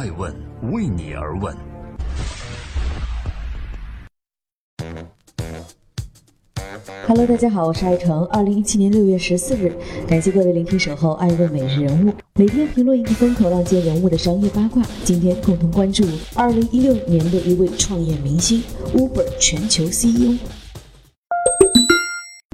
[0.00, 0.34] 爱问
[0.72, 1.54] 为你而问。
[7.06, 8.24] Hello，大家好，我是爱成。
[8.28, 9.70] 二零一七年六月十四日，
[10.08, 14.82] 感谢各位聆听守候爱问每日人物，每天评论一个风口浪尖人物的商业八卦。
[15.04, 16.02] 今天共同关注
[16.34, 18.62] 二零一六年的一位创业明星
[18.94, 20.38] Uber 全球 CEO。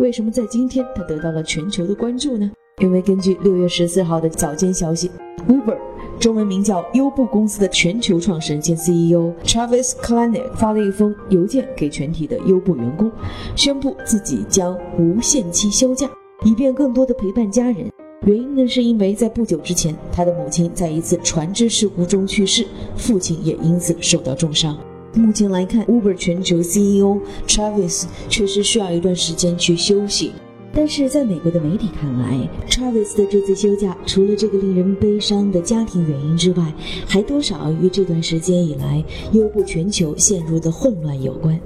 [0.03, 2.51] 为什么在今天他得到了全球的关注呢？
[2.83, 5.09] 因为根据六月十四号的早间消息
[5.49, 5.79] ，Uber
[6.19, 13.11] 中文名叫优步公司的全球创始人兼 CEO Travis Kalanick 发了一封邮件给全体的优步员工，
[13.55, 16.11] 宣布自己将无限期休假，
[16.45, 17.91] 以便更多的陪伴家人。
[18.27, 24.77] 原因呢，是因为在不久之前，他的母亲在一次船只事故中去世，父亲也因此受到重伤。
[25.15, 30.33] 目前来看，Uber 全球 CEO Travis 确实需要一段时间去休息。
[30.77, 36.71] 但是在美国的媒体看来，Travis 的这次休假，除了这个令人悲伤的家庭原因之外，
[37.09, 39.03] 还多少与这段时间以来
[39.33, 41.59] 优步全球陷入的混乱有关。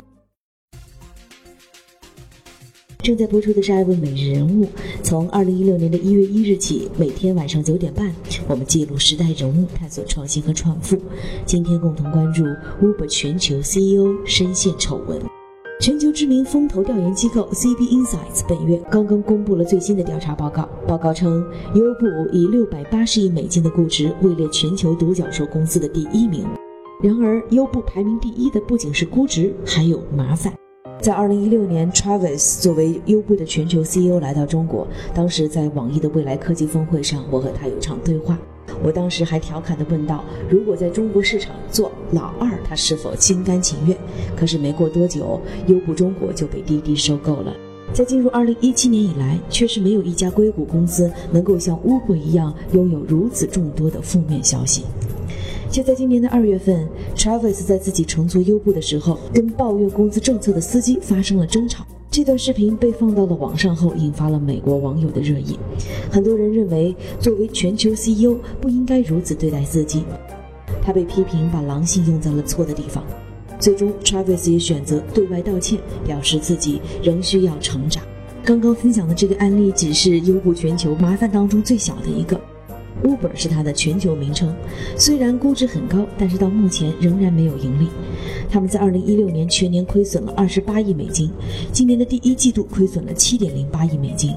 [3.03, 4.64] 正在播出的是《艾问每日人物》，
[5.03, 8.14] 从二零一六年的一月一日起，每天晚上九点半，
[8.47, 10.97] 我们记录时代人物，探索创新和创富。
[11.44, 12.44] 今天共同关注
[12.81, 15.20] Uber 全球 CEO 深陷丑闻。
[15.81, 20.69] 全球知名风投调研机构 CB Insights 本月刚刚公布了最新的调查报告。
[20.87, 21.42] 报告称，
[21.75, 26.45] 优步以六百八十亿美金的估值位列全球独角兽公司的第一名。
[27.03, 30.53] 然而，优步排名第一的不仅是估值，还有麻烦。
[31.00, 38.39] 在二零一六年，Travis 作为优步的全球 CEO 来到中国，当时在网易的未来科技峰会上，我和他有场对话。
[38.83, 43.97] 我当时还调侃地问道：“如果在中国市场做老二，他是否心甘情愿？”
[44.37, 47.55] 可是没过多久，优步中国就被滴滴收购了。
[47.92, 54.84] 在进入2017年以来，确实没有一家硅谷公司能够像 Uber 一样拥有如此众多的负面消息。
[55.70, 61.84] 就在今年的二月份，Travis 在自己乘坐优步的时候，跟抱怨公司政策的司机发生了争吵。
[62.10, 65.56] 这段视频被放到了网上后，引发了美国网友的热议。
[66.10, 70.03] 很多人认为，作为全球 CEO 不应该如此对待司机。
[70.82, 73.04] 他被批评把狼性用在了错的地方。
[73.60, 78.03] 最终，Travis 也选择对外道歉，表示自己仍需要成长。
[78.44, 82.41] 刚刚分享的这个案例只是优步全球麻烦当中最小的一个。
[83.03, 84.55] Uber 是它的全球名称，
[84.97, 87.88] 虽然估值很高，但是到目前仍然没有盈利。
[88.50, 91.31] 他们在2016年全年亏损了28亿美金，
[91.72, 94.34] 今年的第一季度亏损了7.08亿美金。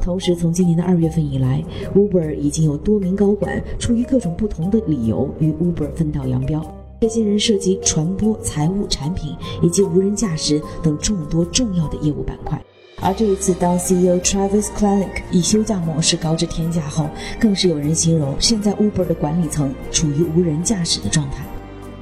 [0.00, 1.64] 同时，从今年的二月份以来
[1.94, 6.64] ，Uber 已经有多名高管出于各种不同的理由与 Uber 分道扬镳。
[7.00, 12.62] 这些人涉及传播、财务、产品以及无人驾驶等众多重要的业务板块。
[13.04, 21.44] 而这一次，当 CEO Travis klanick 以休假模式告知天价后，更是有人形容现在 Uber 的管理层处于无人驾驶的状态。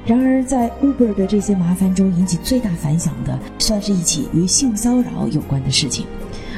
[0.07, 6.07] 然而，在 Uber 的这些麻烦中，引起最大反响的，算是一起与性骚扰有关的事情。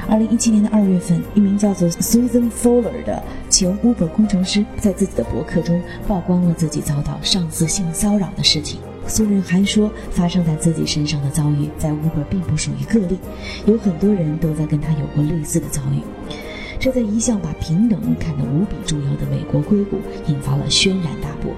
[0.06, 8.78] 二零一七年的二月份，一名叫做 Susan Fuller 的前 Uber 工程师，在自己的博客中曝光了自己遭到上司性骚扰的事情。
[9.06, 13.18] 苏人还说，发生在自己身上的遭遇在 Uber 并不属于个例，
[13.66, 16.00] 有很多人都在跟他有过类似的遭遇。
[16.80, 21.52] 这在一向把平等看得无比重要的美国硅谷引发了轩然大波。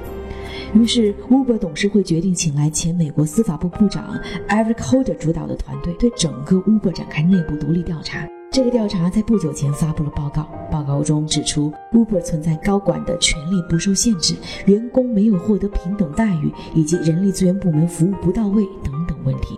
[0.75, 8.29] 于是，Uber 董事会决定请来前美国司法部部长 Eric Holder 主导的团队，对整个 Uber 展开内部独立调查。
[8.57, 14.35] 这个调查在不久前发布了报告，报告中指出，Uber 存在高管的权利不受限制，
[14.65, 19.57] 员工没有获得平等待遇，以及人力资源部门服务不到位等等问题。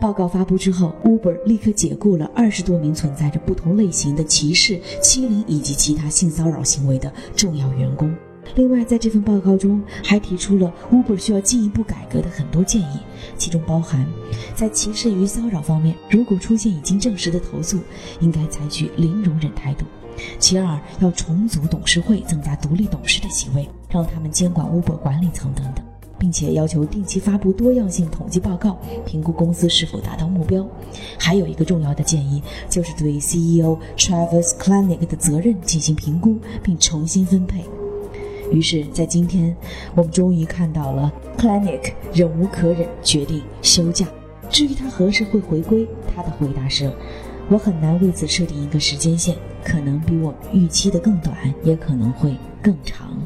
[0.00, 8.14] 报告发布之后，Uber 立刻解雇了二十多名存在着不同类型的歧视、欺凌以及其他性骚扰行为的重要员工。
[8.54, 12.98] 另外，在这份报告中还提出了 Uber 需要进一步改革的很多建议，
[13.36, 14.06] 其中包含
[14.54, 17.78] 在歧视与骚扰方面，如果出现已经证实的投诉，
[18.20, 19.84] 应该采取零容忍态度；
[20.38, 25.84] 其二，要重组董事会，增加独立董事的席位，让他们监管 Uber 管理层等等，
[26.18, 30.66] 并且要求定期发布多样性统计报告，评估公司是否达到目标。
[31.18, 37.62] 还有一个重要的建议，就是对 CEO Travis Kalanick 的责任进行评估，并重新分配。
[38.52, 39.54] 于是，在今天，
[39.94, 44.06] 我们终于看到了 Kalanick 忍无可忍，决定休假。
[44.48, 46.90] 至于他何时会回归，他的回答是
[47.50, 53.18] ：“我很难为此设定一个时间线，可能比我预期的更短，也可能会更长。”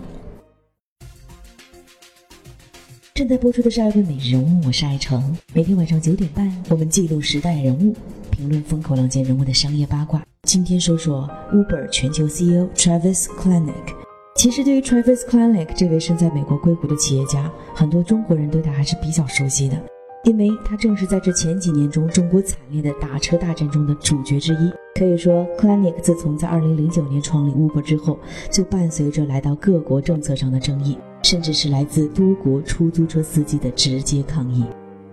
[3.12, 5.36] 正在播出的是《爱问每日人物》，我是爱成。
[5.52, 7.94] 每天晚上九点半，我们记录时代人物，
[8.30, 10.24] 评论风口浪尖人物的商业八卦。
[10.44, 13.99] 今天说说 Uber 全球 CEO Travis Kalanick。
[14.40, 19.78] 其实，对于 Travis Kalanick 这位身在美国硅谷的企业家，很多中国人对他还是比较熟悉的，
[20.24, 24.72] 因为他正是在这前几年中中国惨烈的打车大战中的主角之一。
[24.98, 28.18] 可以说，Kalanick 自从在2009年创立 Uber 之后，
[28.50, 34.64] 就伴随着来到各国政策上的争议，甚至是来自多国出租车司机的直接抗议。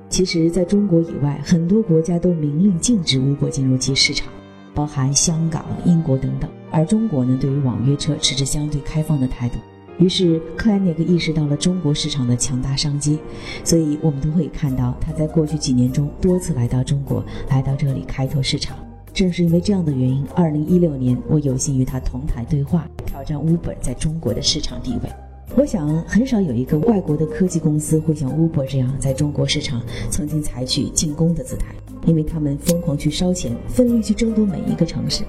[0.08, 4.30] 其实，在中国以外，很多国家都明令禁止 Uber 进入其市场。
[4.74, 9.56] 包含香港、英国等等，而中国呢，对于网约车持着相对开放的态度。
[10.00, 13.18] 于是，克莱尼克意识到了中国市场的强大商机，
[13.64, 18.78] 所以我们都会看到他在过去几年中多次来到中国，来到这里开拓市场。
[19.14, 25.10] 正是因为这样的原因，二零一六年我有幸与他同台对话，挑战 Uber 在中国的市场地位。
[25.56, 29.82] 我想，很少有一个外国的科技公司会像 Uber 这样在中国市场
[30.12, 31.74] 曾经采取进攻的姿态。
[32.06, 35.24] 因为他们疯狂去烧钱，奋力去争夺每一个城市。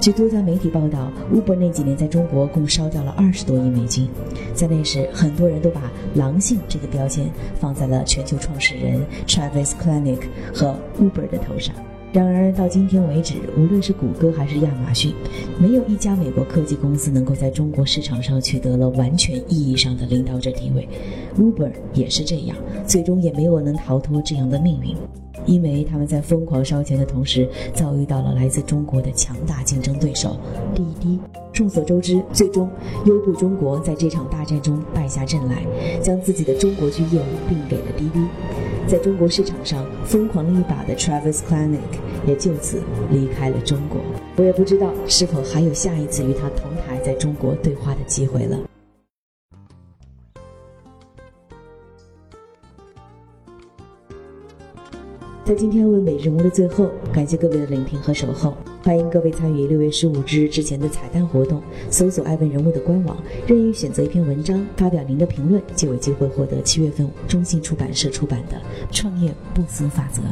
[0.00, 4.06] 据多家媒体报道，Uber 那几年在中国共烧掉了二十多亿美金。
[4.52, 5.80] 在那时，很多人都把
[6.14, 7.26] “狼性”这个标签
[7.58, 10.20] 放在了全球创始人 Travis Kalanick
[10.52, 11.74] 和 Uber 的头上。
[12.12, 15.14] 然而，到今天为止，无论是谷歌还是亚马逊，
[15.58, 20.86] 没有一家美国科技公司能够在中国市场上取得了完全意义上的领导者地位。
[21.38, 22.56] Uber 也是这样，
[22.86, 24.94] 最终也没有能逃脱这样的命运。
[25.46, 30.36] 因为他们在疯狂烧钱的同时，遭遇到了来自中国的强大竞争对手
[30.74, 31.18] 滴滴。
[31.52, 32.68] 众所周知，最终
[33.04, 35.64] 优步中国在这场大战中败下阵来，
[36.02, 38.18] 将自己的中国区业务并给了滴滴。
[38.88, 41.78] 在中国市场上疯狂了一把的 Travis Clinic
[42.26, 44.00] 也就此离开了中国。
[44.36, 48.58] 我也不知道是否还有下一次与他同台在中国对话的机会了。
[55.44, 63.14] 在今天问美人物的最后，感谢各位的聆听和守候，欢迎各位参与六月十五日之前的彩蛋活动，搜索“爱问人物”的官网，
[63.46, 68.56] 任意选择一篇文章，发表您的评论，就有机会获得七月份中信出版社出版的
[68.90, 70.22] 《创业不死法则》。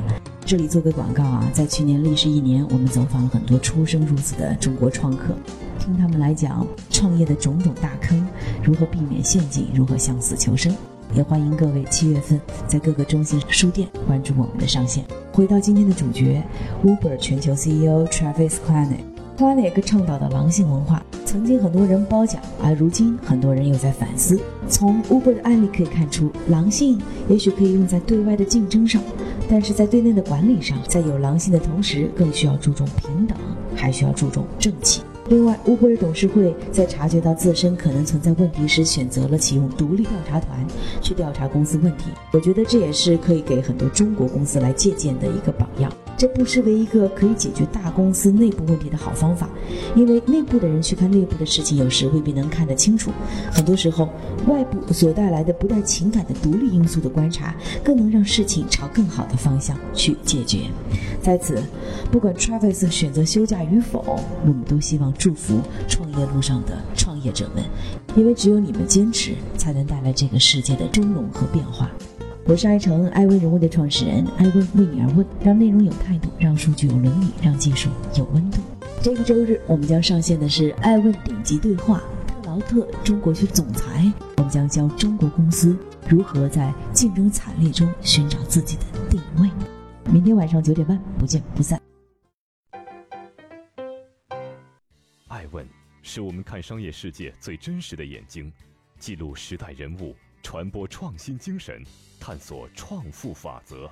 [0.46, 5.34] 这里做个广告啊，在去年历时一年，我们走访了很多出生入死的中国创客，
[5.78, 8.26] 听他们来讲创业的种种大坑，
[8.64, 10.74] 如何避免陷阱，如何向死求生。
[11.14, 15.04] 也欢迎各位七月份在各个中信书店关注我们的上线。
[15.30, 16.42] 回到今天的主角
[16.84, 19.04] ，Uber 全球 CEO Travis Kalanick。
[19.36, 24.40] Kalanick 倡导的狼性文化，曾经很多人褒奖，而如今很多人又在反思。
[24.68, 26.98] 从 Uber 的案例可以看出，狼性
[27.28, 29.02] 也许可以用在对外的竞争上，
[29.48, 33.36] 但是在对内的管理上，在有狼性的同时，更需要注重平等，
[33.74, 35.02] 还需要注重正气。
[35.28, 40.66] 另外乌布尔董事会在察觉到自身可能存在问题时，选择了启用独立调查团
[41.00, 42.10] 去调查公司问题。
[42.32, 45.90] 我觉得这也是可以给很多中国公司来借鉴的一个榜样。
[46.16, 49.50] 这不失为一个可以解决大公司内部问题的好方法，
[49.96, 53.10] 因为内部的人去看内部的事情，有时未必能看得清楚。
[53.52, 54.08] 很多时候，
[54.46, 60.60] 外部所带来的不带情感的独立因素的观察，更能让事情朝更好的方向去解决。
[61.20, 61.62] 在此，
[62.10, 67.64] 不管 Travis 选择休假与否，我们都希望祝福创业路上的创业者们，
[68.16, 71.90] 因为只有你们坚持，才能带来这个世界的峥嵘和变化。
[72.44, 78.60] 我是爱成爱问人物的创始人，爱问为你而问，让内容有态度，让数据有伦理，让技术有温度。
[79.00, 85.78] 这个周日我们将上线的是爱问顶级对话，特劳特中国区总裁，我们将教中国公司
[86.08, 89.48] 如何在竞争惨烈中寻找自己的定位。
[90.12, 91.80] 明天晚上九点半，不见不散。
[95.28, 95.64] 爱问
[96.02, 98.52] 是我们看商业世界最真实的眼睛，
[98.98, 100.12] 记录时代人物。
[100.42, 101.82] 传播创新精神，
[102.20, 103.90] 探索创富法则。